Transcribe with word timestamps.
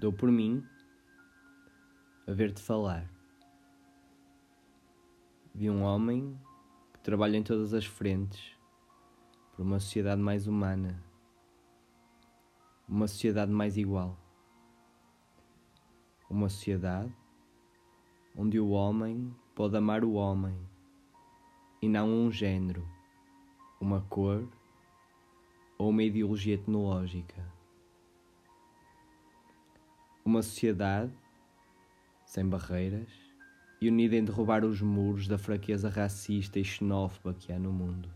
Dou 0.00 0.12
por 0.12 0.30
mim 0.30 0.64
a 2.24 2.32
ver-te 2.32 2.62
falar. 2.62 3.12
Vi 5.52 5.68
um 5.68 5.82
homem 5.82 6.40
que 6.92 7.00
trabalha 7.00 7.36
em 7.36 7.42
todas 7.42 7.74
as 7.74 7.84
frentes 7.84 8.56
por 9.56 9.62
uma 9.62 9.80
sociedade 9.80 10.22
mais 10.22 10.46
humana, 10.46 11.02
uma 12.88 13.08
sociedade 13.08 13.50
mais 13.50 13.76
igual, 13.76 14.16
uma 16.30 16.48
sociedade 16.48 17.12
onde 18.36 18.60
o 18.60 18.68
homem 18.68 19.34
pode 19.52 19.76
amar 19.76 20.04
o 20.04 20.12
homem 20.12 20.56
e 21.82 21.88
não 21.88 22.08
um 22.08 22.30
género, 22.30 22.88
uma 23.80 24.00
cor 24.02 24.48
ou 25.76 25.90
uma 25.90 26.04
ideologia 26.04 26.54
etnológica. 26.54 27.57
Uma 30.28 30.42
sociedade 30.42 31.10
sem 32.26 32.46
barreiras 32.46 33.08
e 33.80 33.88
unida 33.88 34.14
em 34.14 34.22
derrubar 34.22 34.62
os 34.62 34.82
muros 34.82 35.26
da 35.26 35.38
fraqueza 35.38 35.88
racista 35.88 36.58
e 36.58 36.64
xenófoba 36.64 37.32
que 37.32 37.50
há 37.50 37.58
no 37.58 37.72
mundo. 37.72 38.14